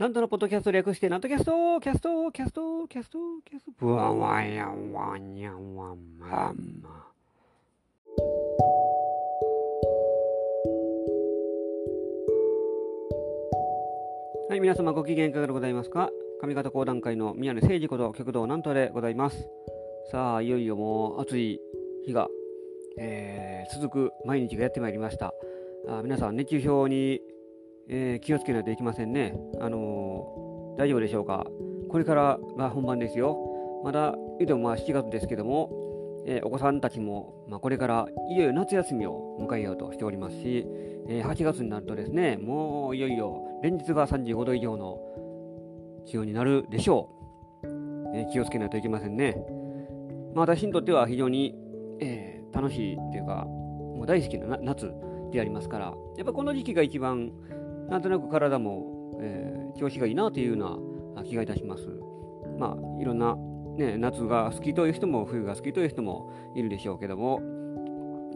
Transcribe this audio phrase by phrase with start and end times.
[0.00, 6.88] なんとのポッドキャスト略して、なんとキャストキャストキャストキャストキャストブワンワンヤンワンヤンワンマンマ。
[14.48, 16.08] はい、皆様ご機嫌いかがでございますか
[16.40, 19.50] 上方講談界の宮根誠司こと旭堂南斗でございます。
[20.10, 21.60] さあ、いよいよもう暑い
[22.06, 22.28] 日が、
[22.98, 25.34] えー、続く毎日がやってまいりました。
[25.86, 27.20] あ皆さん、熱中症に、
[27.92, 29.34] えー気をつけないといけませんね。
[29.60, 31.44] あのー大丈夫でしょうか？
[31.88, 33.36] これからが本番ですよ。
[33.84, 35.70] まだ、言うてもまあ7月ですけども、
[36.26, 40.66] えーお子さんたちも、まあ、これからいよいよ夏休みを迎えようとしておりますし、
[41.08, 44.98] えー8月になるとですね、もういよいよ連日が35度以上の
[46.06, 47.10] 気温になるでしょ
[47.64, 47.66] う。
[48.14, 49.36] えー気をつけないといけませんね。
[50.34, 51.56] まあ、私にとっては非常に、
[52.00, 54.92] えー楽しいっていうか、もう大好きなな夏
[55.30, 57.30] でありますから、やっぱこの時期が一番、
[57.90, 60.66] なんとなく体も、えー調子がいいなというよ
[61.14, 61.88] うな気がいたします。
[62.58, 63.36] まあ、いろんな、
[63.78, 67.40] ね、夏が好きという人も、冬が好きという人もいるでしょうけども、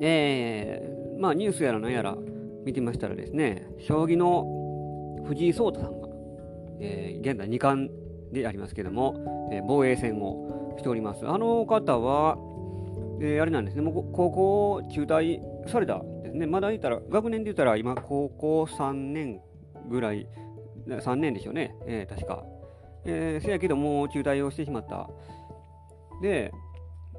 [0.01, 2.17] えーまあ、ニュースやら何やら
[2.65, 4.47] 見てましたらですね、将棋の
[5.27, 6.09] 藤井聡太さんが、
[6.81, 7.91] えー現在2冠
[8.33, 11.27] でありますけども、えー防衛戦をしております。
[11.29, 12.39] あの方は、
[13.21, 16.03] えーあれなんですね、もう高校を中退された
[16.35, 16.47] ね。
[16.47, 19.41] まだ言ったら、学年で言ったら今、高校3年
[19.89, 20.27] ぐらい、
[20.87, 22.45] 3年でしょうね、えー確か。
[23.07, 25.09] えーせやけど、もう中退をしてしまった。
[26.23, 26.53] で、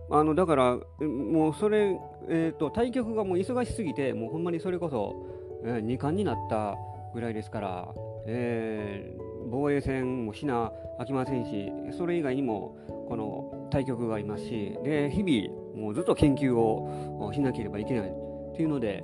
[0.09, 1.97] あのだから、もうそれ、
[2.29, 5.27] えー、と対局がもう忙しすぎて、もうほんまにそれこそ、
[5.63, 6.75] え2冠になった
[7.13, 7.93] ぐらいですから、
[8.27, 12.77] えー防衛戦もしなあきませんし、それ以外にも
[13.07, 18.24] この対局がありますし、で日々、もうずっと研究をしなければいけない
[18.55, 19.03] っていうので、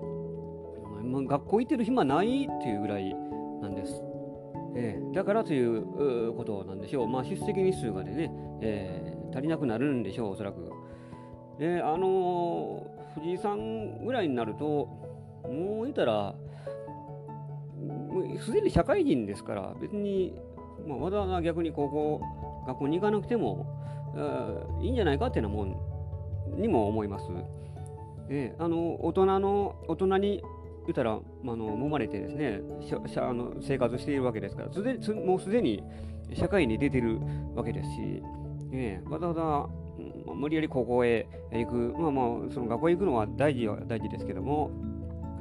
[1.03, 3.13] まあ学校行ってる暇ないっていうぐらい
[3.61, 4.01] なんです。
[4.75, 10.71] えーだからということなんでしょう、まあ、出席日数がでね、えー足りなくなるんでしょう、おそらく。
[11.59, 14.87] で、あのー藤井さんぐらいになると、
[15.43, 16.33] もう言ったら、
[18.39, 20.33] すでに社会人ですから、別に、
[20.87, 22.21] まあ、わざわざ逆に高校、
[22.67, 23.65] 学校に行かなくても、
[24.81, 27.25] いいんじゃないかっていうようなもんにも思います。
[28.31, 30.41] えーあの大人の大人に
[30.85, 35.83] 言ったら、まあ、あの揉まれてですねししゃあの生活しているわけですからすでもうすでに
[36.33, 37.19] 社会に出てる
[37.55, 38.23] わけですし、
[38.71, 39.41] ええわざわざ
[40.31, 44.71] うん無理やり高校へ行く、まあまあ、その学校へ行くのは大事は大事ですけども、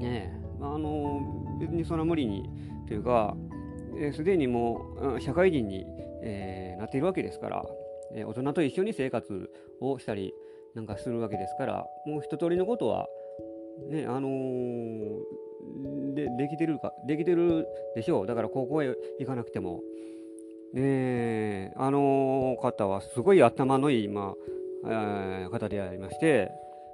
[0.00, 2.50] ねまあ、あの別にそんな無理に
[2.88, 3.36] というか、
[3.96, 5.86] えーすでにもう社会人に、
[6.22, 7.64] えーなっているわけですから、
[8.14, 9.48] えー大人と一緒に生活
[9.80, 10.34] をしたり
[10.74, 13.08] なんかするわけですから、もう一通りのことは、
[13.88, 15.18] ね、あのー
[16.14, 18.26] でできてるか、できてるでしょう。
[18.26, 19.82] だから高校へ行かなくても。
[20.72, 24.34] ね、あの方はすごい頭のいい、ま
[24.84, 26.50] あえー方でありまして、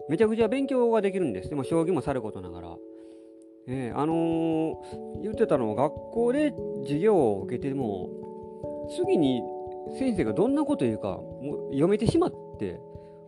[0.08, 1.50] めちゃくちゃ勉強ができるんです。
[1.50, 2.76] でも将棋もさることながら。
[3.68, 8.08] えーあのー言ってたのは学校で授業を受けても、
[8.96, 9.42] 次に
[9.98, 12.80] 先生がどんなこと言うかもう読めてしまって、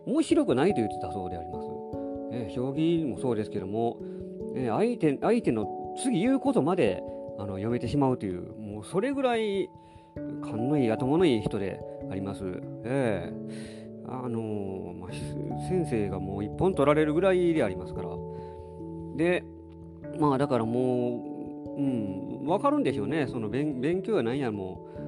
[0.05, 1.67] 面白くないと言ってたそうであります。
[2.31, 3.97] えー将棋もそうですけども、
[4.55, 7.03] えー相手相手の次言うことまで
[7.37, 9.69] あの読めてしまうという、もうそれぐらい
[10.41, 11.79] 勘のいい、頭のいい人で
[12.11, 12.43] あります。
[12.83, 13.79] ええ
[14.11, 15.11] あのまあ、
[15.69, 18.09] 先生がもう一本取られるぐらいでありますから。
[19.15, 19.43] で、
[20.19, 24.99] まあだからもう、うん、わかるんでしょうね、その勉勉強やなんやもう、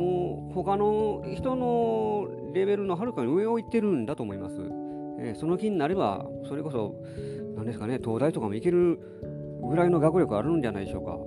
[0.00, 4.56] もう他の人のレベルのはるかに上を行ってるんだと思います。
[5.20, 6.94] えーその気になれば、それこそ、
[7.56, 8.98] なんですかね、東大とかも行ける
[9.62, 11.18] ぐらいの学力あるんじゃないでしょうか。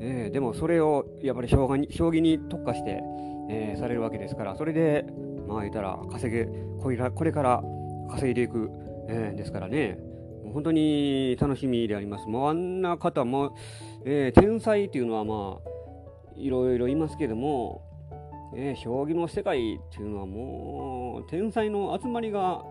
[0.00, 3.02] えーでもそれをやっぱり将棋に将棋に特化して、
[3.50, 5.04] えーされるわけですから、それで、
[5.48, 6.46] まあ言ったら稼げ、
[6.80, 7.62] これらこれから
[8.10, 8.70] 稼いでいく、
[9.08, 9.98] えーですからね、
[10.44, 12.28] もう本当に楽しみであります。
[12.28, 13.54] もうあんな方も、
[14.04, 15.70] えー天才っていうのはまあ、
[16.36, 17.82] いろいろいますけども、
[18.56, 22.64] えー将棋の世界っていうのはもう天才の集まりが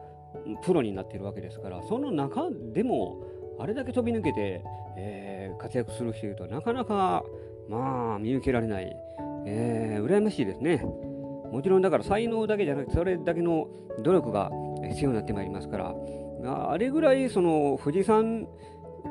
[0.64, 3.24] プロになっているわけですからその中でも
[3.60, 4.64] あれだけ飛び抜けて、
[4.98, 7.24] えー活躍する人いるとなかなか
[7.70, 8.96] まあ見受けられない、
[9.46, 10.78] えー羨ましいですね。
[11.52, 13.68] もちろんだから才能だけじゃなくてそれだけの
[14.02, 14.50] 努力が
[14.90, 15.96] 必要になってまいりますから。
[16.46, 18.48] あれぐらいその藤井さん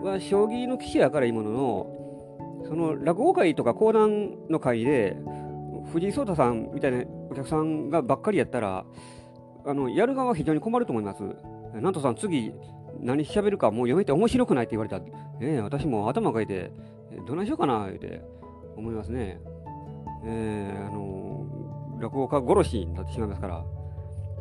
[0.02, 1.86] は将棋の棋士やからいいものの
[2.66, 5.16] その落語会とか講談の会で
[5.92, 8.84] 藤井聡太さんみたいなお客さんがばっかりやったら
[9.64, 11.22] あのやる側は非常に困ると思います。
[11.74, 12.52] なんとさん次
[13.00, 16.70] 何喋るかもう読めて面白くないって言われたら、ねえ、私も頭かいて
[17.26, 18.22] どないしようかなって
[18.76, 19.40] 思いますね。
[20.24, 21.46] えー、あの
[22.00, 23.64] 落語家殺しになってしまいますから、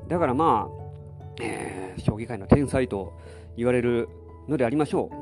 [0.08, 3.14] だからまあ、えー、将棋界の天才と
[3.56, 4.10] 言われる
[4.48, 5.16] のでありましょう。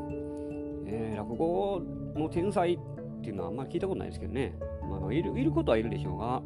[0.87, 1.81] えー、落語
[2.15, 2.79] の天才っ
[3.21, 4.53] ていうのはあんまり聞いたことないですけどね。
[4.89, 6.41] まあ、いるいることはいるでしょうが、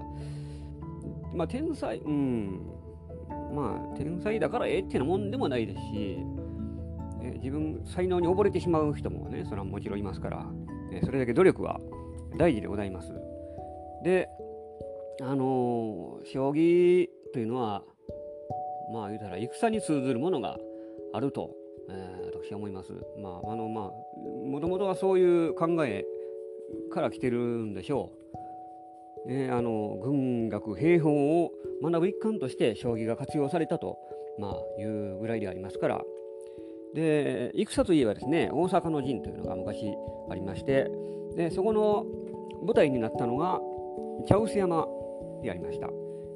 [1.34, 2.62] まあ、天才、うん、
[3.54, 6.18] まあ、天才だからええってなもんでもないですし、
[7.24, 10.46] え自分、才能に溺れてしまう人もね、それはもちろんいますから、
[10.92, 11.80] えそれだけ努力は
[12.38, 13.14] 大事でございます。
[14.04, 14.28] で、
[15.22, 17.84] あのー、将棋というのは、
[18.92, 20.58] まあ言うたら戦に通ずるものが
[21.14, 21.52] あると、
[21.90, 22.92] えー、私は思います。
[23.18, 23.92] まあ、あの、まあ、
[24.48, 26.06] もともとはそういう考え
[26.92, 28.23] から来てるんでしょう。
[29.28, 33.98] えー、あの軍学兵法を学ぶ一環として将棋が活用されたと、
[34.40, 36.02] まあ、いうぐらいでありますから。
[36.94, 39.96] で戦といえばですね大阪の陣というのが昔
[40.30, 40.92] ありまして
[41.36, 42.06] でそこの
[42.64, 43.60] 舞台になったのが
[44.28, 44.86] 茶臼山
[45.42, 45.90] でありました、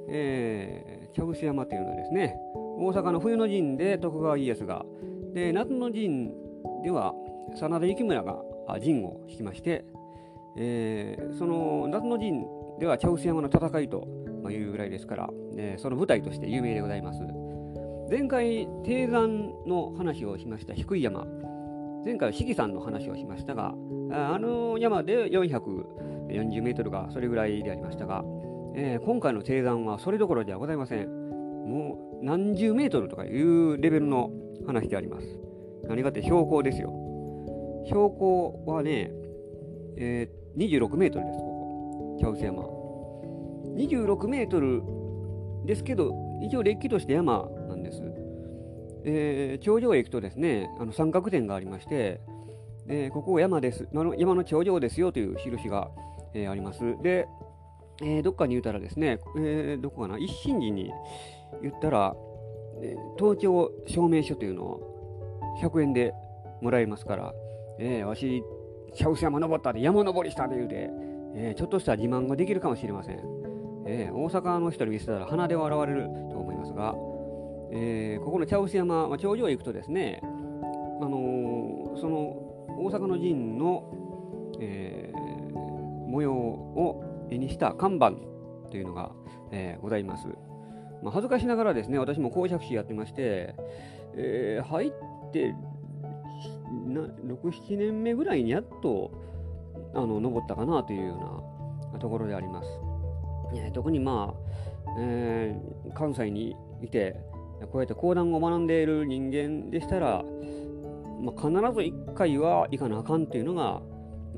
[0.10, 2.36] えー、茶臼山というのはですね
[2.80, 4.86] 大阪の冬の陣で徳川家康が
[5.34, 6.34] で夏の陣
[6.84, 7.13] では
[7.56, 8.42] 真田幸村が
[8.81, 9.86] 陣を引きまして
[10.57, 12.45] えー、その夏の陣
[12.80, 14.07] では茶臼山の戦いと
[14.50, 17.19] いうぐらいですから、えー、その舞台として有名でございます。
[18.09, 21.25] 前回、低山の話をしました低い山、
[22.06, 23.74] 前回は四季山の話をしましたが、
[24.12, 28.24] あの山で440メートルがそれぐらいでありましたが、
[28.75, 31.07] えー、今回の低山はそれどころではございません。
[31.07, 34.31] もう何十メートルとかいうレベルの
[34.65, 35.27] 話であります。
[35.88, 36.94] 何かって標高ですよ。
[37.86, 39.12] 標高はね、
[39.98, 42.63] えー26メートルです、ここ、茶臼山。
[43.75, 44.81] 26メートル
[45.65, 48.01] ですけど、一応、れっきとして山なんです。
[49.06, 52.21] えー、頂上へ行くとですね、あの三角点がありまして、
[52.88, 55.92] えー、ここ山です、山の頂上ですよという印が、
[56.33, 56.80] えー、あります。
[57.03, 57.27] で、
[58.01, 60.92] えー、どっかに言ったらですね、えー、どこかな、一心寺に
[61.62, 62.15] 言ったら、
[62.81, 66.13] えー、登頂証明書というのを100円で
[66.62, 67.33] もらえますから、
[67.80, 68.44] えー、わし
[68.94, 70.89] 茶臼山登ったで山登りしたで言うて、
[71.36, 73.19] えー、ちょっとした自慢ができるかもしれません。
[73.86, 76.94] えー、大阪の人に見せたら鼻で笑われると思いますが、
[77.72, 80.28] えー、ここの茶臼山、まあ、頂上へ行くとですね、あ
[81.07, 82.18] のー、その
[82.80, 83.92] 大阪の陣の、
[84.60, 85.57] えー、
[86.10, 88.12] 模様を絵にした看板
[88.69, 89.12] というのが、
[89.51, 90.28] えー、ございます。
[91.01, 93.56] まあ、恥ずかしながらですね、私も公爵士やってまして、
[94.16, 94.92] えー、入っ
[95.31, 95.56] て
[96.88, 99.12] 67年目ぐらいにやっと
[99.94, 101.44] あの登ったかなというよ
[101.92, 102.69] うなところであります。
[103.74, 104.34] 特にま
[104.88, 107.16] あ、えー、関西にいて
[107.72, 110.24] こうやって講談を学んでいる人間でしたら、
[111.22, 113.81] まあ、必ず1回は行かなあかんというのが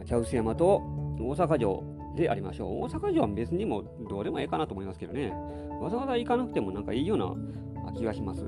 [0.05, 0.77] 茶臼山と
[1.19, 1.83] 大阪城
[2.15, 2.83] でありましょう。
[2.83, 5.33] 大阪城は別にもどうでもいいかなと思いますけどね。
[5.81, 8.45] わざわざ行かなくてもなんかいいような気がします。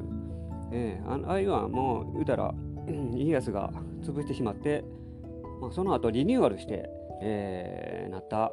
[0.71, 2.53] えー、ああいうはもう言うたら
[2.87, 3.71] 家康が
[4.03, 4.83] 潰してしまって、
[5.59, 6.89] まあ、その後リニューアルして、
[7.21, 8.51] えー、なった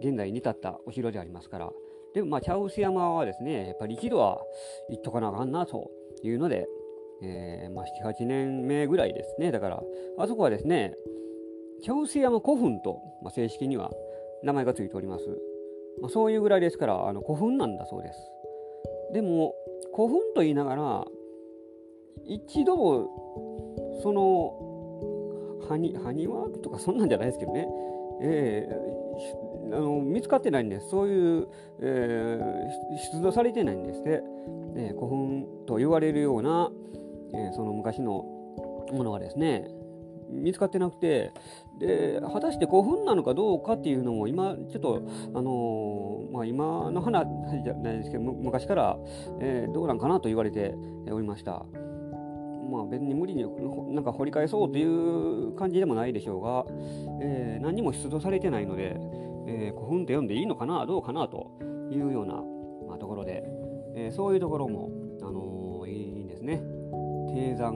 [0.00, 1.70] 現代に至ったお城でありますから。
[2.14, 4.38] でもまあ茶臼山はですねやっぱり一度は
[4.90, 5.90] 行っとかなあかんなと
[6.22, 6.66] いうので、
[7.22, 9.50] えーまあ、78年目ぐらいですね。
[9.50, 9.82] だから
[10.18, 10.94] あそこはですね
[11.82, 13.90] 茶臼山古墳と、まあ、正式には
[14.42, 15.24] 名前がついております、
[16.00, 18.18] まあ、そういうぐらいですからあの古墳なんだそうです。
[19.14, 19.54] でも
[19.94, 21.04] 古墳と言いながら
[22.26, 23.51] 一度も
[24.02, 24.72] その
[25.68, 25.92] 埴
[26.26, 27.68] 輪とかそんなんじゃないですけどね、
[28.22, 31.48] えー、あの見つかってないんです、そういう、
[31.80, 34.22] えー、出土されてないんですって、
[34.76, 36.70] えー、古墳と言われるような、
[37.34, 38.24] えー、その昔の
[38.92, 39.68] ものがですね、
[40.30, 41.32] 見つかってなくて、
[41.78, 45.02] で果たして古墳なのかどうかっていうのも今ちょっと
[45.34, 47.26] あのー、まあ、今の話
[47.64, 48.96] じゃないですけど昔から、
[49.40, 50.74] えー、どうなんかなと言われて
[51.10, 51.64] おりました。
[52.72, 53.44] まあ、別に無理に
[53.94, 56.64] なんか掘り返そうという感じでもないでしょうが、
[57.20, 58.96] えー、何にも出土されてないので、
[59.46, 61.50] えー、古墳って読んでいいのかなどうかなと
[61.90, 62.34] いうような、
[62.88, 63.44] まあ、ところで、
[63.94, 66.62] えー、そういうところも、あの、いいんですね。
[67.34, 67.74] 低山、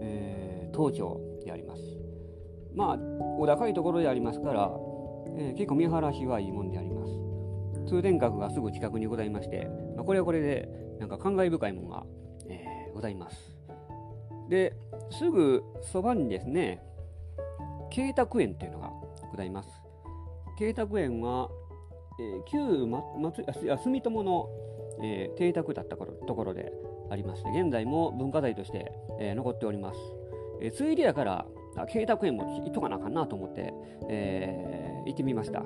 [0.00, 1.82] えー、東町であります。
[2.74, 2.98] まあ、
[3.38, 4.70] お高いところでありますから、
[5.36, 7.12] えー、結構見晴らしはいいもんであります。
[7.88, 10.68] 通天閣がすぐ近くにございまして、まあ、これはこれで
[11.00, 12.04] なんか感慨深いものが、
[12.48, 13.55] え、ございます。
[14.48, 14.74] で、
[15.10, 16.82] すぐそばにですね、
[17.90, 18.90] 慶卓園というのが
[19.30, 19.68] ございます。
[20.58, 21.50] 慶卓園は、
[22.18, 23.44] えー、旧松
[23.82, 24.48] 住友の、
[25.02, 26.72] えー、邸宅だったところで
[27.10, 29.98] ありまして、現在も文化財として、えー、残っております。
[30.60, 31.46] えー、ついでやから、
[31.88, 33.74] 慶卓園も行っとかなあかんなと思って、
[34.08, 35.62] えー、行ってみました。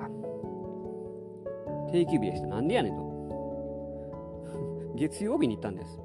[1.91, 2.47] 定休日でした。
[2.47, 3.11] なんでやねんと。
[4.95, 5.99] 月曜日に行ったんです。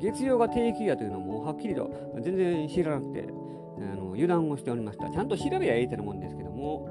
[0.00, 1.90] 月曜が定休やというのもはっきりと
[2.20, 3.28] 全然知らなくて、
[3.78, 5.10] あの油断をしておりました。
[5.10, 6.88] ちゃんと調べりゃええってなもんですけども、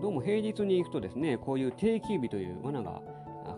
[0.00, 3.02] どうも平日に行くとですね、こういう定休日という罠が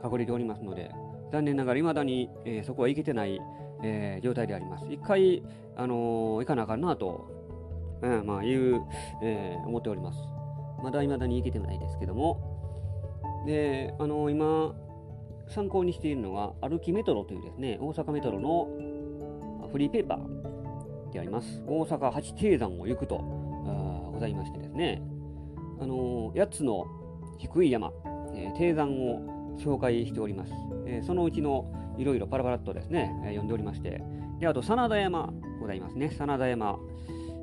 [0.04, 0.90] 隠れておりますので、
[1.33, 3.40] 残念ながら未だに、えー、そこは行けてない、
[3.83, 4.87] えー、状態であります。
[4.90, 5.42] 一回、
[5.76, 7.28] あのー、行かなあかんなと、
[8.02, 8.80] うん、まあ、いう、
[9.23, 10.19] え、思っております。
[10.83, 14.75] まだ未だに行けてないですけども、で、あの今、
[15.50, 18.69] 参考にしているのが、歩きメトロというですね、大阪メトロの
[19.71, 21.62] フリーペーパーであります。
[21.66, 25.02] 大阪八低山を行くとございましてですね、
[25.80, 26.87] あの8つの
[27.38, 27.92] 低い山、
[28.35, 30.52] えー、低山を紹介しております。
[30.87, 34.02] えー、そのうちのいろいろパラパラっとですね、えー、読んでおりまして、
[34.40, 36.11] で、あと、真田山ございますね。
[36.11, 36.78] 真田山。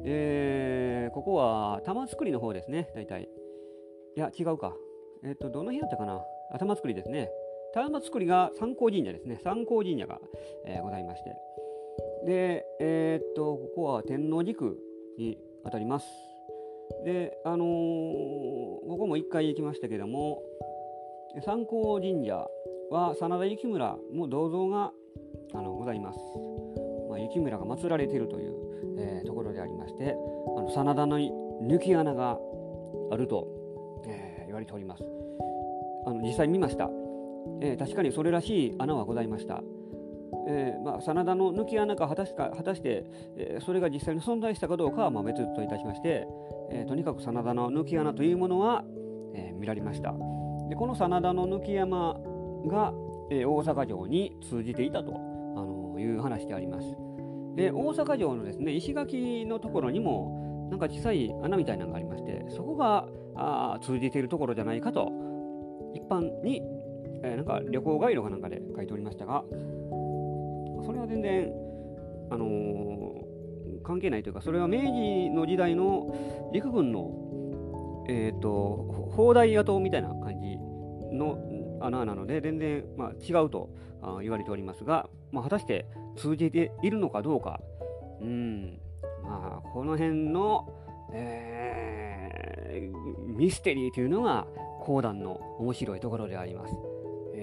[0.04, 3.30] えー、ここは玉造りの方ですね、大体。
[4.16, 4.74] いや、違うか。
[5.24, 6.22] えっ、と、どの辺だったかな。
[6.52, 7.30] あ、玉造りですね。
[7.84, 9.40] 玉造りが三光神社ですね。
[9.44, 10.20] 三光神社が、
[10.66, 11.36] えー、ございまして。
[12.26, 14.78] で、えっと、ここは天王寺区
[15.18, 16.08] にあたります。
[17.06, 20.42] で、あのー、ここも一回行きましたけども、
[21.46, 22.48] 三光神社
[22.90, 24.92] は真田幸村の銅像が
[25.54, 26.20] あのございます。
[27.10, 28.56] まあ、幸村が祀られているという、
[28.98, 30.16] えー、ところでありまして、
[30.58, 32.40] あの真田の抜き穴が
[33.12, 33.48] あると、
[34.08, 35.04] えー、言われております。
[36.08, 36.90] あの実際見ました、
[37.62, 39.62] えー、確かにそれらしい穴はございました。
[40.50, 43.06] えーまあ、真田の抜き穴か果たしか果たして、
[43.38, 46.26] えー、それが実際に存在したかどうかはまあ別といたしまして、
[46.72, 48.84] えー、とにかく真田の抜き穴というものは、
[49.36, 50.14] えー、見られました
[50.70, 52.18] でこの真田の抜き山
[52.66, 52.94] が、
[53.30, 56.88] えー、大阪城に通じていたと、あのー、いう話であります
[57.56, 65.12] で大阪城のですね石垣のところにもなんか小さい穴みたいなのがありましてそこがあ通じているところじゃないかと
[65.94, 66.62] 一般に、
[67.24, 69.44] えー、なんか旅行ガイドかなんかで書いておりましたが
[70.88, 71.52] それは全然、
[72.32, 76.16] あのー、関係ないというか、それは明治の時代の
[76.54, 80.58] 陸軍の、えっ、ー、と、砲台跡みたいな感じ
[81.14, 81.40] の
[81.82, 83.70] 穴なので、全然、まあ、違うと
[84.22, 87.60] 言われておりますが、まあ、果たして通じているのかどうか、
[88.22, 88.80] うん、
[89.24, 90.74] まあ、この辺の、
[91.12, 94.48] えー、ミステリーというのが
[94.82, 96.74] 講談の面白いところであります。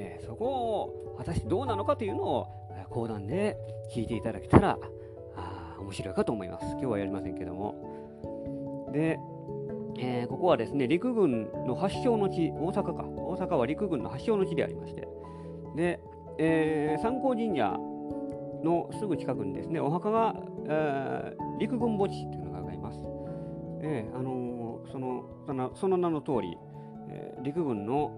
[0.04, 2.46] えー、そこを果たしてどうなのかというのを
[2.90, 3.56] 講談で
[3.94, 4.78] 聞いていただけたら
[5.36, 6.66] あ面白いかと思います。
[6.72, 8.90] 今日はやりませんけども。
[8.92, 9.18] で、
[9.98, 13.04] えー、ここはですね、陸軍の発祥の地、大阪か。
[13.04, 15.08] 大阪は陸軍の発祥の地でありまして、
[15.74, 16.00] で、
[16.38, 17.76] えー、三光神社
[18.62, 20.34] のすぐ近くにですね、お墓が、
[20.66, 22.98] えー、陸軍墓地というのがございます。
[23.82, 26.56] えー、あのー、そのそのその名の通り、
[27.08, 28.12] えー、陸軍の、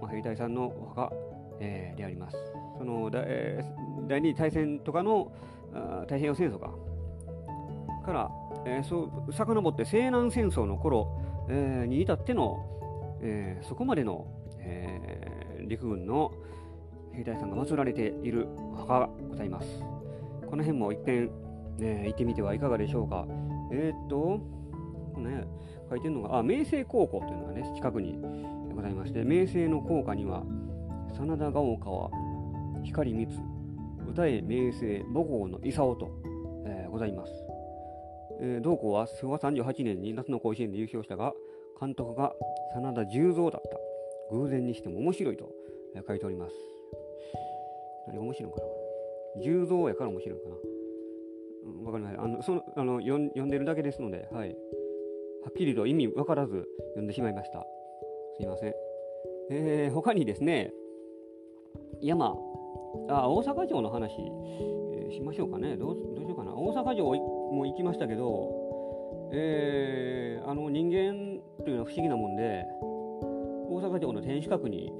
[0.00, 1.12] まあ、兵隊さんのお墓、
[1.60, 2.36] えー、であります。
[2.78, 5.32] その、第二次大戦とかの
[6.02, 6.70] 太平洋戦争か
[8.04, 8.30] から、
[8.66, 12.58] えー、そう遡って西南戦争の頃、えー、に至っての、
[13.22, 14.26] えー、そこまでの、
[14.58, 16.32] えー、陸軍の
[17.12, 19.84] 兵隊さんが祀られている墓がございます。
[20.46, 21.30] この辺も一見、
[21.80, 23.26] えー、行ってみてはいかがでしょうか。
[23.70, 24.40] えー、っと、
[25.18, 25.44] ね、
[25.88, 28.18] 書いてるのが、あ、明星高校というのがね、近くに
[28.82, 30.42] ございまして、明星の校歌には、
[31.16, 32.10] 真田ヶ丘は
[32.82, 33.28] 光光
[34.10, 36.10] 歌え名声母校の勲と、
[36.66, 37.32] えー、ございます、
[38.40, 41.32] えー、同校は昭和38年に夏の甲子園で優勝したが
[41.80, 42.32] 監督が
[42.74, 44.36] 真田十三だった。
[44.36, 45.48] 偶然にしても面白いと、
[45.94, 46.54] えー、書いております。
[48.08, 49.42] 何が面白いのかな。
[49.44, 50.54] 十三やから面白いのかな。
[50.54, 50.60] わ、
[51.86, 52.20] うん、かりません。
[52.20, 54.54] あのそのあの読んでるだけですので、はい、は
[55.50, 57.64] っきりと意味分からず読んでしまいました。
[58.44, 58.74] いません、
[59.50, 60.72] えー、他にですね
[62.00, 62.34] 山
[63.08, 64.12] あ大阪城の話、
[64.94, 65.76] えー、しましょうかね。
[65.76, 66.54] どうどうしようかな。
[66.54, 74.92] 大阪城も行きましたけど、えー、あの人間というのは不思議なもんで大阪城の天守閣に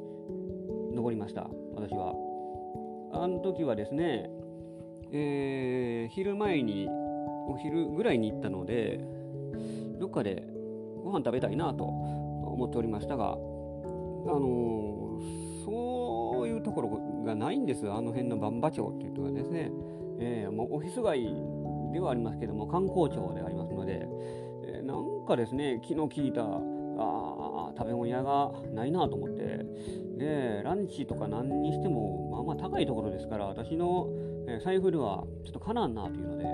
[0.95, 1.49] 登りました。
[1.75, 2.15] 私は。
[3.15, 4.31] あの時はですね、
[5.13, 9.01] えー、昼前にお昼ぐらいに行ったので
[10.01, 10.47] どっかで
[11.05, 11.85] ご飯食べたいなと
[12.53, 15.19] 思っておりましたがあの、
[15.65, 19.71] そういうところがないんです、あの辺の万場町っていうところですね、
[20.21, 21.35] えー、もうオフィス街
[21.93, 24.07] ではありますけども、観光庁でありますので、
[24.67, 29.65] えー、なんかですね、気の利いたあ食べ物屋がないなと思って、
[30.19, 34.09] で、ランチとか何にしても、まあまあ高いところですから、私の、
[34.65, 36.45] 財布ではちょっとかなんなというので、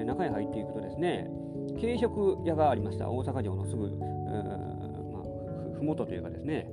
[0.00, 1.30] で中へ入っていくとですね、
[1.80, 3.90] 軽食屋がありました、大阪城のすぐ、
[5.76, 6.68] まあ、ふもというかですね、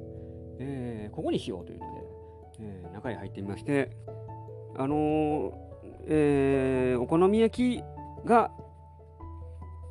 [0.60, 2.01] えー、ここにしようというので、
[2.60, 3.89] えー、中へ入ってみまして、
[4.77, 5.51] あのー、
[6.07, 7.83] えー、お好み焼き
[8.25, 8.51] が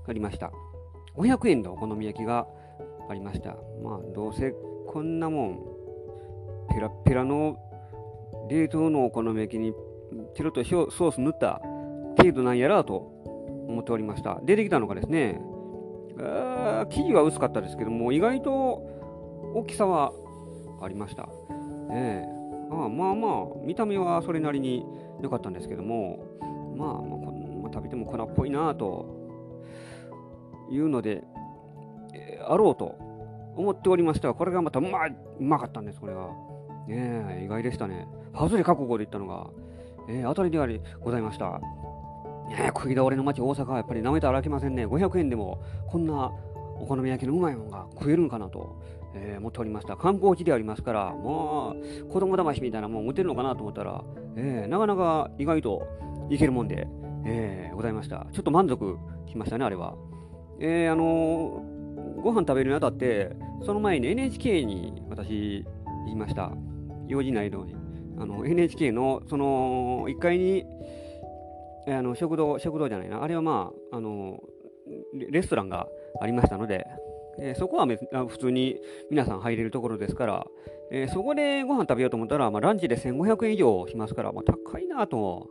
[0.07, 0.53] ありました。
[1.17, 2.47] 500円のお好み焼きが
[3.09, 3.57] ありました。
[3.83, 4.53] まあ、どうせ
[4.87, 5.61] こんなもん、
[6.71, 7.59] ペラペラの
[8.49, 9.75] 冷凍のお好み焼きに
[10.35, 11.61] チロッとソース塗った
[12.19, 12.97] 程度なんやらと
[13.69, 14.41] 思っておりました。
[14.45, 15.41] 出てきたのがですね、
[16.19, 19.02] あ生地は薄かったですけども、意外と
[19.55, 20.13] 大きさは
[20.83, 21.29] ありました。
[21.91, 22.43] ええ
[22.75, 23.33] あまあまあ、
[23.63, 24.85] 見た目はそれなりに
[25.21, 26.25] 良かったんですけども、
[26.77, 27.33] まあ、まあ、
[27.63, 29.07] まあ、食べても粉っぽいなと
[30.71, 31.23] いうので、
[32.15, 32.97] えー、あろうと
[33.57, 36.29] 思っておりましたが、これがまたうまうまかったんです、これが。
[36.89, 38.09] ねえ、意外でしたね。
[38.35, 39.51] 外れ覚悟で言ったのが、
[40.09, 41.61] えー、当たりでありございました。
[42.49, 44.87] ねえ、食い倒れの街大阪はやっぱり舐めたらあきませんね。
[44.87, 46.33] 500円でもこんな
[46.81, 48.81] お好み焼きのうまいものが食えるんかなと、
[49.15, 49.97] えー、思っておりました。
[49.97, 54.03] 観光地でありますから、もう子供騙しみたいなもん持てるのかなと思ったら、
[54.37, 55.87] えー、なかなか意外と
[56.31, 56.87] いけるもんで、
[57.25, 58.27] えー、ございました。
[58.33, 59.95] ちょっと満足しましたね、あれは。
[60.61, 65.65] えー、あのー、ご飯食べるにあたって、その前に NHK に私
[66.07, 66.53] 言いました。
[67.09, 67.75] 用事ないのに。
[68.19, 70.65] あの NHK のその1階に
[71.89, 74.39] あの食堂、食堂じゃないな、あれはまあ、あの
[75.13, 75.89] レストランが
[76.21, 76.87] ありましたので、
[77.39, 77.87] えー、そこは
[78.27, 78.79] 普通に
[79.11, 80.47] 皆さん入れるところですから、
[80.91, 85.49] えー、そこでご飯食べようと思ったら、まあ、ランチで1500円以上しますから、まあ、高いなと、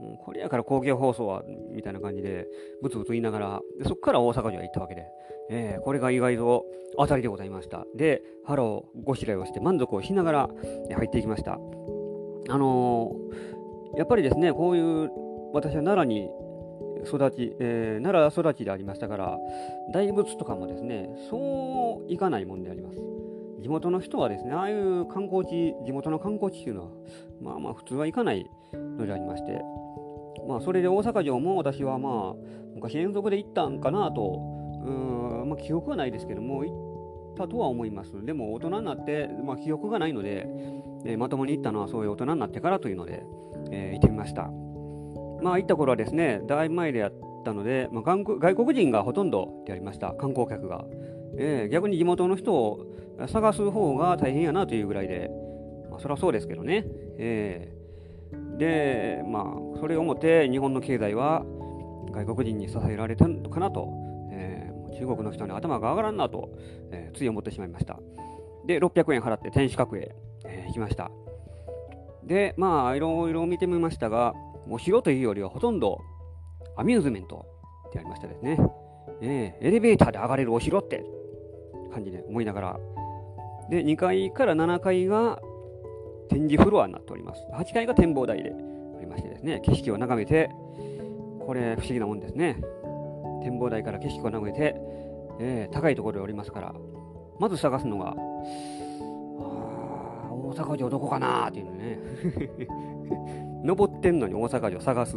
[0.00, 2.46] うん、これやから公共放送はみたいな感じで、
[2.82, 5.06] ブツブツ言いながら、でそこから大阪城へ行ったわけで、
[5.50, 6.64] えー、これが意外と
[6.98, 7.84] 当たりでございました。
[7.96, 10.48] で、ハローごしらえをして満足をしながら
[10.96, 11.58] 入っていきました。
[12.48, 15.10] あのー、やっぱりですね、こういう
[15.52, 16.30] 私は奈良に
[17.04, 19.38] 育ち、えー、奈良育ちでありましたから、
[19.92, 22.98] 大仏とかもですね、そう行かないもんであります。
[23.60, 26.88] 地元の人はですね、ああいう観光地、地元の観光地っていうのは、
[27.40, 29.62] まあまあ普通は行かないのでありまして、
[30.46, 32.34] まあそれで大阪城も私はまあ、
[32.74, 34.40] 昔遠足で行ったんかなと、
[34.84, 34.90] う
[35.44, 36.72] ん、まあ記憶はないですけども、行
[37.34, 38.24] ったとは思います。
[38.24, 40.46] でも大人になって、まあ記憶がないので、
[41.04, 43.24] えー、まともに行ったのはそういう大人になってからというので、
[43.70, 44.50] えー、行ってみました。
[45.42, 47.12] まあ行った頃はですね、だいぶ前でやっ
[47.44, 50.84] たので、まあ、外国人がほとんどでありました、観光客が。
[51.38, 52.86] えー、逆に地元の人を
[53.28, 55.30] 探す方が大変やなというぐらいで、
[55.90, 56.84] まあ、そりゃそうですけどね。
[57.18, 61.44] えー、で、まあ、それをもって日本の経済は
[62.12, 63.90] 外国人に支えられたのかなと、
[64.32, 66.50] えー、中国の人に頭が上がらんなと、
[66.90, 67.98] えー、つい思ってしまいました。
[68.66, 71.10] で、600円払って天守閣へ、えー、行きました。
[72.24, 74.34] で、まあ、いろいろ見てみましたが、
[74.68, 76.00] お城というよりはほとんど
[76.76, 77.46] アミューズメント
[77.88, 78.58] ってありましたですね。
[79.20, 81.04] えー、エレベーターで上がれるお城って
[81.92, 82.80] 感じで思いながら。
[83.70, 85.40] で、2階から7階が
[86.28, 87.40] 展示フロアになっております。
[87.54, 88.52] 8階が展望台で
[88.96, 90.50] ありましてですね、景色を眺めて、
[91.46, 92.60] これ不思議なもんですね。
[93.42, 94.76] 展望台から景色を眺めて、
[95.38, 96.74] えー、高いところでおりますから、
[97.38, 98.14] まず探すのが、あ
[100.32, 101.98] 大阪城どこかなーっていうのね。
[103.66, 105.16] 登ってんのに大阪城探す。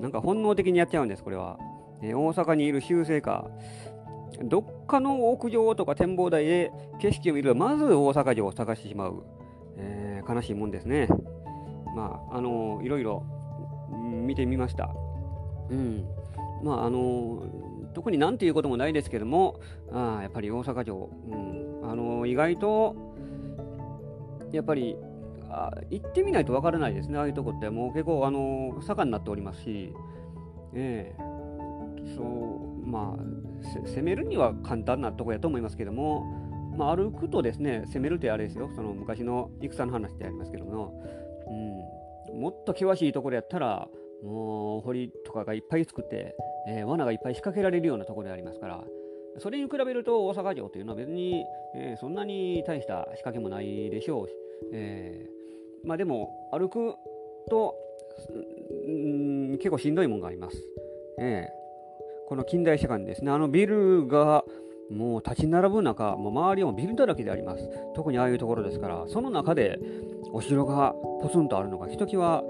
[0.00, 1.58] なんか本能的にやっちゃうんです、これは。
[2.02, 3.48] えー、大阪にいる修正か、
[4.44, 9.22] どっかの屋上とか展望台で景色を見ると、まず大阪城を探してしまう。
[9.76, 11.08] えー、悲しいもんですね。
[11.94, 13.24] まあ、あのー、いろいろ
[14.26, 14.90] 見てみました。
[15.70, 16.04] うん。
[16.62, 19.60] まあ、あのー、特になんていうこともないですけども、
[19.92, 22.96] あやっぱり大阪城、うん、あの意外と、
[24.50, 24.96] やっぱり
[25.52, 27.68] あ行ってみないとわからないですね、ああいうとこって。
[27.68, 29.92] もう結構、あの盛んになっておりますし、
[30.74, 31.32] ええ。
[32.16, 36.24] そう、まあ、攻めるには簡単なとこやと思いますけども、
[36.76, 40.94] まあ、歩くとですね、攻めるってあれですよ、その昔の戦の話ってありますけども、
[42.32, 43.88] うん、もっと険しいところやったら、
[44.24, 46.34] もう堀とかがいっぱい作って、
[46.68, 48.84] えー、罠がいっぱい仕掛けられるようなところでありますから、
[49.38, 54.34] それに比べると大阪城というのは別に、えー、そんなに大した仕掛けもないでしょうし、
[54.72, 55.41] えー
[55.84, 56.94] まあでも歩く
[57.50, 57.74] と、
[58.86, 60.56] うん、結構しんどいもんがあります。
[61.18, 61.62] ええ
[62.28, 64.42] この近代社会ですね、あのビルが
[64.90, 67.68] もう立ち並ぶ中、もう周りもビルだらけであります。
[67.94, 69.78] 特にああいうところですから、その中で
[70.32, 72.42] お城がポツンとあるのがひときわ、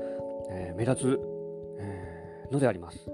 [0.51, 1.21] えー、目立つ、
[1.79, 3.11] えー、のであります。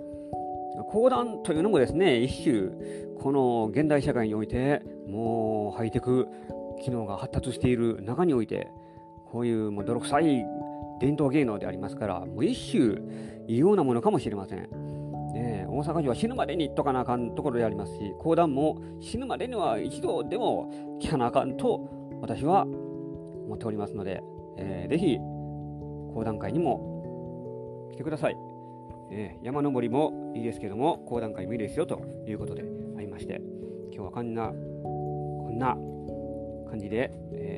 [0.90, 2.70] 講談というのもですね、一種、
[3.18, 6.28] この現代社会において、もうハイテク
[6.82, 8.68] 機能が発達している中において、
[9.32, 10.44] こういうもう泥臭い
[11.00, 13.00] 伝統芸能でありますから、もう一種
[13.46, 14.68] 異様なものかもしれません。
[15.32, 21.88] ね、大阪城は死ぬまでに行っとかなあかんところでありますし、講談も死ぬまでには一度でも聞かなあかんと
[22.20, 24.22] 私は思っておりますので、
[24.56, 25.18] えー、ぜひ
[26.14, 28.36] 講談会にも来てください。
[29.10, 32.62] えー、山登りもいいですけども講談会もいいですよということで
[32.96, 33.40] ありまして
[33.90, 35.76] 今日はこんなこんな
[36.68, 37.57] 感じで、え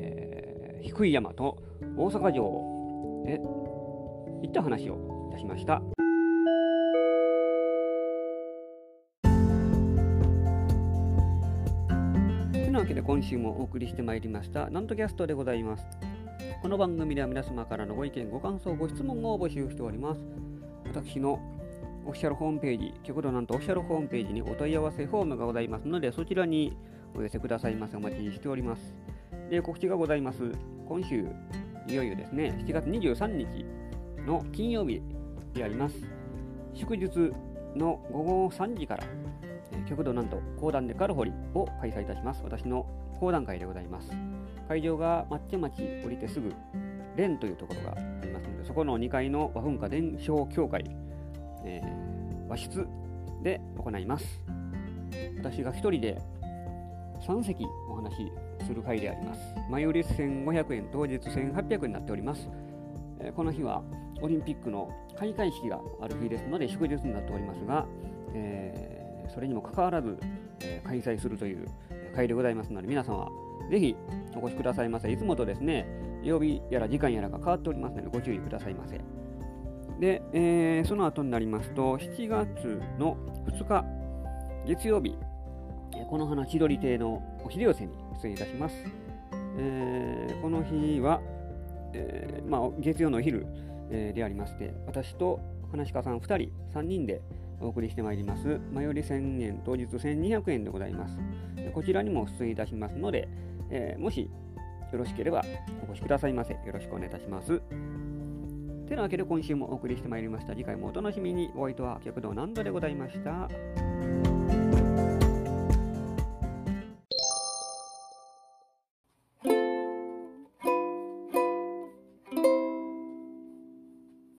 [0.81, 1.57] 低い山と
[1.95, 5.81] 大阪城へ行った話をいたしました。
[12.51, 15.85] というわけで今週もお送りしてまいりましたなんとキャストでございます。
[16.61, 20.21] この番組では皆様からのご意見、ご感想、ご質問を募集しております。
[20.85, 21.39] 私の
[22.05, 26.75] オフィシャルホームページ、極度なんとオフィシャルホームページにお問い合わせフォームがございますので、そちらに
[27.15, 27.97] お寄せくださいませ。
[27.97, 28.95] お待ちしております。
[29.51, 30.49] で、告知がございます。
[30.87, 31.27] 今週、
[31.85, 33.65] いよいよですね、7月23日
[34.25, 35.01] の金曜日
[35.53, 35.95] であります。
[36.73, 37.33] 祝日
[37.75, 39.03] の午後3時から、
[39.73, 42.41] え極度なんと講談でカルホリを開催いたします。
[42.45, 42.85] 私の
[43.19, 44.09] 講談会でございます。
[44.69, 46.53] 会場が抹茶町降りてすぐ、
[47.17, 50.85] 蓮というところがありますので、そこの2階の和文化伝承協会、
[51.65, 52.87] えー、和室
[53.43, 54.45] で行います。
[55.39, 56.21] 私が1人で
[57.27, 59.41] 3席お話しする会であります。
[59.69, 62.49] 前売り1500円、当日1800円になっております。
[63.19, 63.83] え、この日は
[64.21, 67.85] オリンピックの開会式がある日ですので祝日になっておりますが、
[68.33, 70.17] えー、それにもかかわらず、
[70.63, 71.67] え、開催するという
[72.15, 73.29] 会でございますので皆様
[73.69, 73.95] ぜひ
[74.35, 75.11] お越しくださいませ。
[75.11, 75.87] いつもとですね、
[76.23, 78.99] 曜日やら時間やらが変わっておりますのでご注意くださいませ。
[79.99, 83.85] で、えー、その後になりますと、7月の2日、
[84.65, 85.15] 月曜日、
[86.09, 88.75] この花千鳥亭のお昼寄せに出演いたします。
[89.57, 91.21] えー、この日は、
[91.93, 93.45] えー、まあ、月曜のお昼、
[93.89, 95.39] えー、でありまして、私と
[95.71, 97.21] 話家さん2人、3人で
[97.59, 98.59] お送りしてまいります。
[98.73, 101.17] 前より1000円、当日1200円でございます。
[101.73, 103.27] こちらにも出演いたしますので、
[103.69, 104.29] え、もし
[104.91, 105.43] よろしければ
[105.81, 106.53] お越しくださいませ。
[106.53, 107.61] よろしくお願いいたします。
[108.87, 110.53] てなわけで今週もお送りしてまいりました。
[110.53, 111.49] 次回もお楽しみに。
[111.55, 114.30] お相手は極道南度でございました。